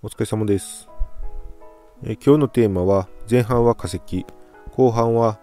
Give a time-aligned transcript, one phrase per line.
[0.00, 0.88] お疲れ様です。
[2.04, 4.24] え今日のテーマは前半は化石、
[4.70, 5.40] 後半は、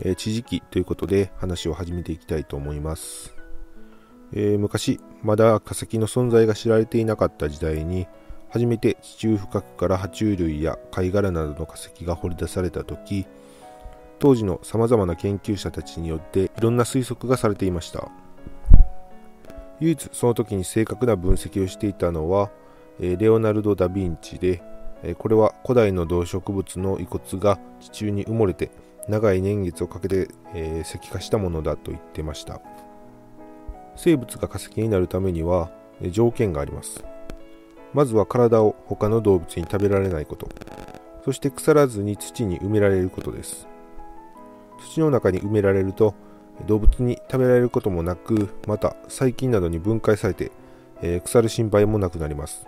[0.00, 3.34] え地磁気ということで話を始めていきたいと思います。
[4.32, 8.06] えー、昔、まだ化石の存在が知られていなかった時代に
[8.48, 13.26] 初めて地中深くから爬虫類や貝殻などの化石が掘り出された時
[14.20, 18.08] 当時のさまざまな研究者たちによっていろんな推測がされていました
[19.80, 22.50] 唯一その時に正確な分析をしていたのは
[23.00, 24.62] レオナルド・ダ・ヴィンチで
[25.18, 28.70] これは古代の動植物の遺骨が地中に埋もれて
[29.08, 32.60] 長い年月をかけて、え石化したものだと言ってました。
[33.96, 35.70] 生物が化石になるためには
[36.10, 37.02] 条件があります。
[37.94, 40.48] まずは体を他の動物に食べられないこと。
[41.24, 43.66] そして腐らずに土に埋められることです。
[44.92, 46.14] 土の中に埋められると
[46.66, 50.52] 動物に食べられることもなくまた細菌などに分解されて、
[51.00, 52.66] え、腐る心配もなくなります。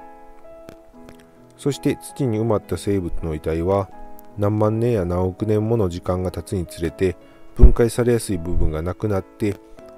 [1.61, 3.91] そして土に埋まった生物の遺体は
[4.39, 7.19] 何万年や何億年もの時間が経つにつれて
[7.55, 9.57] 分解されやすい部分がなくなって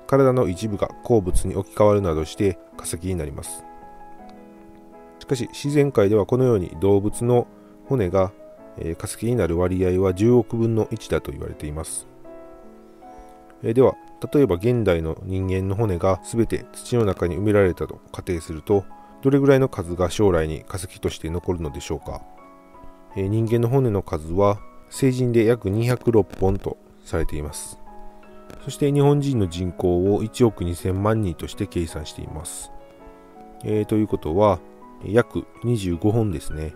[0.09, 3.65] 体の一部が鉱物に置き換わるなどして化石になります。
[5.21, 7.47] しかし自然界ではこのように動物の
[7.87, 8.33] 骨が、
[8.99, 12.09] 化石になる割合は10億分の1だと言われています、
[13.63, 13.95] では
[14.35, 18.85] 例えば現代の人間の骨が全て土の中に埋められたと仮定すると
[19.23, 22.23] どれぐらいの数が将来に化石として残るのでしょうか、
[23.17, 24.59] えー、人間の骨の数は
[24.91, 27.79] 成人で約206本とされています。
[28.65, 32.71] そして日本人の人口を1億2000万人として計算しています、
[33.65, 34.61] えー、ということは
[35.05, 36.75] 約25本ですね。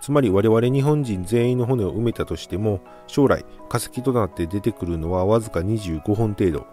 [0.00, 6.66] つまり我々日本人全員の骨を埋めたとしても将来化石となって出てくるのはわずか25本程度。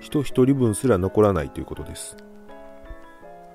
[0.00, 2.16] 人1人分すら残らないということです。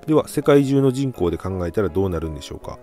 [0.08, 2.78] では世界中の人口で考えたらどうなるんでしょうか？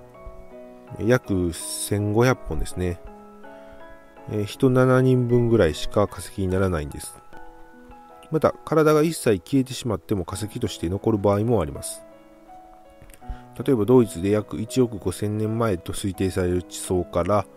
[0.99, 2.99] 約1500本ですね、
[4.29, 7.19] えー、人7人分ぐらいしか化石にならないんです。
[8.29, 12.03] また体が一切消えてしまっても化石として残る場合もあります。
[13.65, 17.47] 例えばドイツで約1億5000年前と推定される地層から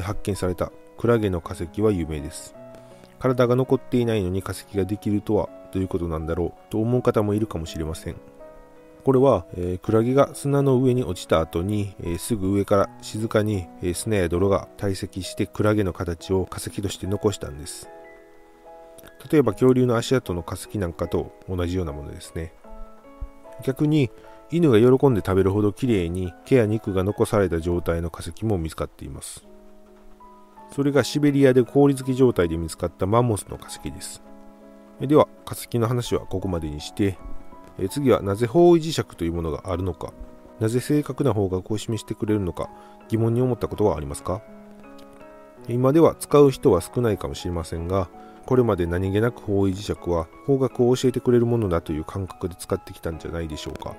[0.00, 2.54] 発見されたクラゲの化石は有名です。
[3.18, 6.70] 体が残っていないのに化石ができるとはということなんだろう？
[6.70, 8.16] と思う方もいるかもしれません。
[9.06, 17.88] これは、えー、クラゲが砂の上に落ちた後に、えー、すぐ上から静かに、えー、砂や泥が堆積してクラゲの形を化石として残したんです。
[19.30, 22.52] 例えば恐竜の足跡の化石なんかと同じようなものですね。
[23.62, 24.10] 逆に
[24.50, 29.46] 犬が喜んで食べるほど綺麗に毛や肉が残された状態の化石も見つかっています。
[30.74, 34.20] それがシベリアで氷付き状態で見つかったマンモスの化石です。
[35.00, 37.16] では化石の話はここまでにして
[37.78, 40.12] え次はなぜ方位磁石というものがあるのか。
[40.60, 42.70] なぜ正確な方角を示してくれるのか。
[43.08, 44.42] 疑問に思ったことはありますか？
[45.68, 48.08] 今では使う人は少ないかもしれませんが
[48.46, 53.96] これまで何気なく方位磁石は方角を教えてくれるものだという感覚で使ってきたんじゃないでしょうか。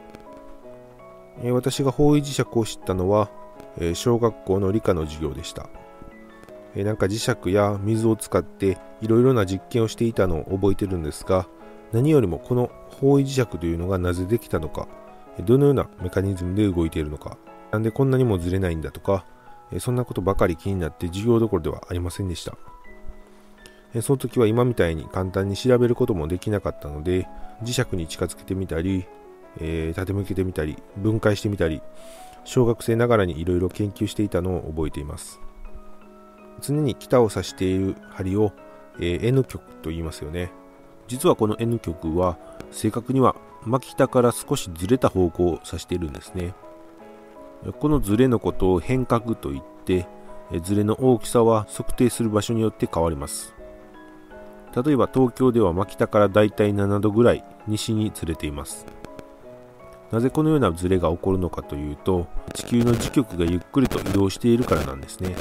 [1.44, 3.30] え私が方位磁石を知ったのは
[3.78, 5.70] え小学校の理科の授業でした。
[6.76, 11.48] えなんか磁石や水を使っていろいろな実験をしていたのを覚えてるんですが
[11.94, 14.88] 何よりもこの方位磁石というのがなぜできたのか、
[15.46, 17.38] どのようなメカニズムで動いているのか、
[17.72, 19.26] なんでこんなにもずれないんだとか、
[19.80, 22.58] そんなことばかり気になって授業どころではありませんでした。
[24.02, 27.28] その時は今みたいに簡単に調べることもできなかったので、
[27.64, 29.06] 磁石に近づけてみたり、
[29.60, 31.82] えー、縦向けてみたり、分解してみたり、
[32.44, 35.40] 小学生ながらにいろいろ研究していたのを覚えています。
[36.62, 38.52] 常に北を指している針を、
[39.00, 40.52] えー、N 極と言いますよね。
[41.08, 42.38] 実はこの N 極は
[42.72, 46.54] 正確には真北から少しずれた方向を指しているんですね。
[47.80, 50.08] このずれのことを変角といって
[50.62, 53.54] ずれの大きさは測定する場所によって変わります。
[54.86, 58.86] 例えば東京では真北からだいたい7度ぐらい西にずれています。
[60.12, 65.36] なぜこのようなずれが起こるのかというと地球の磁極がゆっくりと移動しているからなんですね。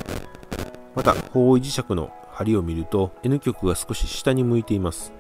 [0.94, 5.12] また方位磁石の針を見ると N 極が少し下に向いています。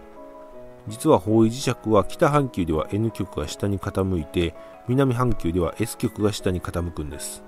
[0.88, 4.54] 実は方位磁石は北半球では N 極が下に傾いて
[4.88, 7.42] 南半球では S 極が下に傾くんです。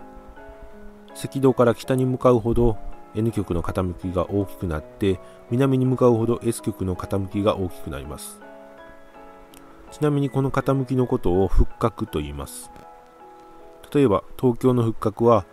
[1.15, 2.77] 赤道から北に向かうほど
[3.15, 5.19] N 極の傾きが大きくなって
[5.51, 8.41] 南に向かうほど S 極の傾きが大きくなります。
[9.91, 12.71] ちなみにこの傾きのことを復角と言います。
[13.93, 15.47] 例えば東京の復角は、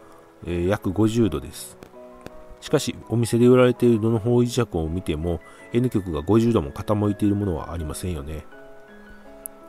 [0.45, 1.77] えー、約50度です。
[2.65, 5.39] しかし、お店で売られているどの方位磁石を見ても
[5.71, 8.45] N 極が50度も傾いているものはありませんよね。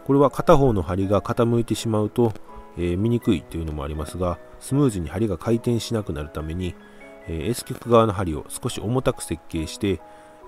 [0.05, 2.33] これは片方の針が傾いてしまうと
[2.79, 6.75] えー、見にくいというのもありますがスムーズに針が回転しなくなるために、
[7.29, 10.01] えー、S 極側の針を少し重たく設計して、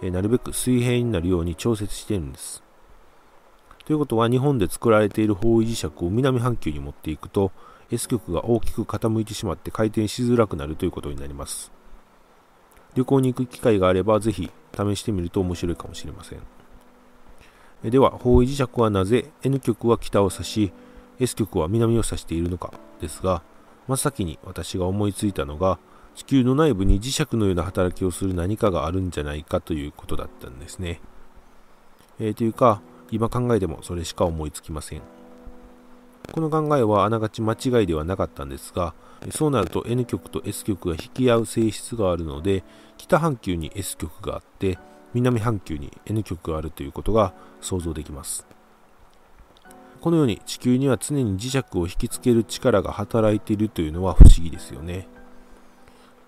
[0.02, 2.62] えなるべく水平になるように調節しているんです
[3.84, 7.50] ということは日本で作られている方位磁石を南半球に持っていくと
[7.90, 11.72] S 極が大きく傾いてしまって回転しづらくなるということになります
[12.98, 20.72] 旅行に行く機会があればぜひ試してみると面白いかもしれませんでは方位磁石はなぜ N 極は北を指し
[21.20, 23.42] S 極は南を指しているのかですが
[23.86, 25.78] 真っ先に私が思いついたのが
[26.16, 31.00] 地球の内部に磁石のような働きをする何かがあるんじゃないかということだったんですね。
[32.18, 35.02] えー、というか、今考えてもそれしか思いつきません。
[36.32, 38.94] この考えはあながち間違いではなかったんですが、
[39.30, 42.64] そうなると N 極と S 極が引き合う性質があるので、
[42.96, 44.78] 北半球に S 極があって、
[45.14, 48.46] 南半球に N 極があるということが想像できます。
[50.00, 55.08] このように地球には常に磁石を引きつける力が働いているというのは不思議ですよね。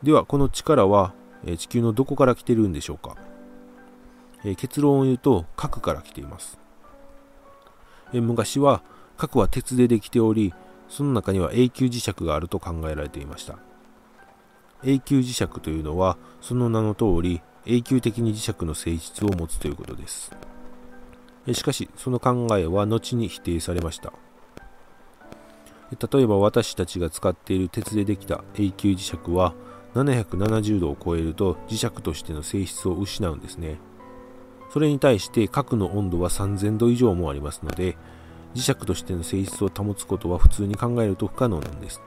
[0.03, 1.13] ではこの力は、
[1.57, 3.17] 地球のどこから来ているんでしょうか、
[4.57, 6.59] 結論を言うと核から来ています、
[8.13, 8.83] 昔は
[9.21, 10.55] 核は鉄でできており
[10.89, 13.59] その中には永久磁石があると考えられていました。
[14.83, 20.35] 永久磁石というのはその名の通り永久的に磁石の性質を持つということです。
[21.53, 24.15] しかしその考えは後に否定されました。
[25.91, 29.53] 例えば私たちが使っている鉄でできた永久磁石は
[29.95, 33.79] 770度を超えると磁石としての性質を失うんですね。
[34.73, 37.99] それに対して核の温度は3000度以上もありますので、
[38.55, 42.01] 磁石としての性質を保つことは普通に考えると不可能なんです。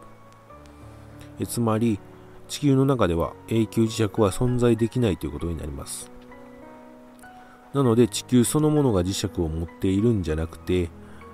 [1.39, 1.99] えつまり、
[2.47, 6.11] 地球の中では永久磁石は存在できないということになります。
[7.73, 10.89] なので地球そのものが磁石を持っているんじゃなくて、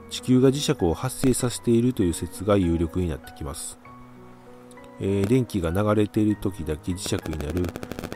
[0.10, 3.80] 地球が磁石を発生させているという説が有力になってきます。
[5.02, 7.64] えー、電気が流れている時だけ磁石になる、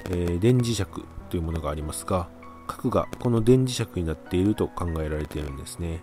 [0.10, 0.86] えー、電磁石
[1.30, 2.28] というものがありますが
[2.68, 6.01] 核がこの電磁石になっていると考えられているんですね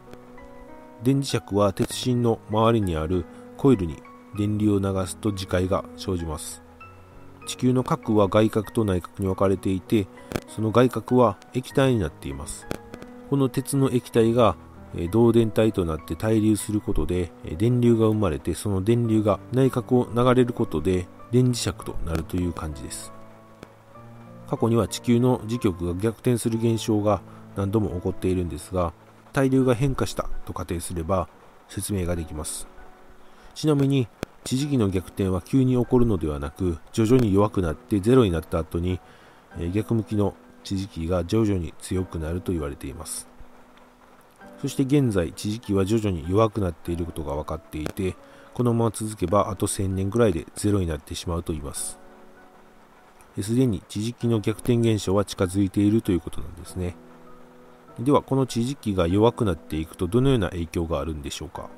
[1.03, 3.25] 電磁石は鉄芯の周りにある
[3.57, 4.03] コイルに
[4.37, 6.63] 電流を流すと磁界が生じます。
[7.47, 10.07] 地球の核は外核と内核に分かれていて
[10.49, 12.67] その外核は液体になっています。
[13.31, 14.57] この鉄の液体が
[14.93, 23.13] 導電体となって対流することで電流が生まれてその電流が内角を流れることで電磁石となるという感じです。
[24.49, 27.23] 過去には地球の磁極が逆転する現象が
[27.57, 28.93] 何度も起こっているんですが
[29.33, 31.29] 対流が変化したと仮定すれば
[31.69, 32.67] 説明ができます
[33.55, 34.09] ちなみに
[34.45, 39.01] 地磁気の逆転は急に起こるのではなく徐々に弱くなってゼロになった後に
[39.73, 40.35] 逆向きの
[40.65, 43.31] 地磁気が徐々に強くなると言われています
[44.61, 48.15] そして現在、地磁気は徐々に弱くなっていることが分かっていて、
[48.53, 51.99] このまま続けばあと1000年くらいでゼロになってしまうと言います。
[53.41, 56.95] すでに地磁気の逆転現象は近づいているということなんですね。
[58.01, 61.69] では、この地磁気が弱くなっていくとどのような影響があるんでしょうか？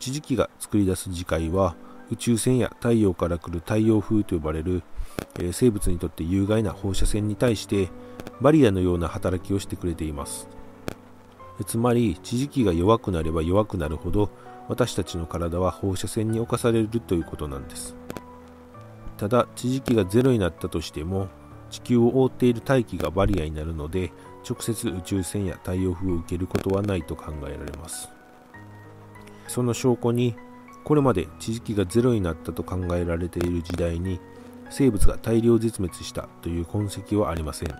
[0.00, 1.76] 地磁気が作り出す磁界は
[2.10, 4.82] 宇宙船や太陽から来る太陽風と呼ばれる、
[5.38, 7.88] え、生物にとって有害な放射線に対して
[8.40, 10.48] バリアのような働きをしてくれています。
[11.66, 14.30] つまり地磁気が弱くなれば弱くなるほど
[14.68, 17.96] 私たちの体は放射線に侵されるということなんです
[19.16, 21.26] ただ地磁気がゼロになったとしても
[21.70, 24.12] 地球を覆っている大気がバリアになるので
[24.48, 28.08] 直接宇宙船や太陽風を受けることはないと考えられます。
[29.46, 30.34] その証拠に
[30.84, 34.20] これまで地磁気がゼロになったと考えられている時代に
[34.70, 37.74] 生物が大量絶滅したという痕跡はありません。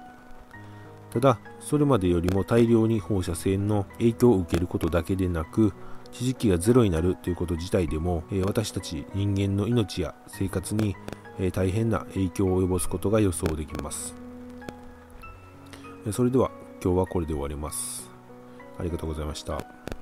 [1.11, 5.73] ただそれまでよりも大量に放射線の影響を受けることだけでなく
[6.13, 10.97] 地磁気がゼロになるということ自体でも、え私たち人間の命や生活に、
[11.39, 14.15] え大変な影響を及ぼすことが予想できます。
[16.13, 16.51] それでは
[16.83, 18.09] 今日はこれで終わります。
[18.79, 19.98] ありがとうございました。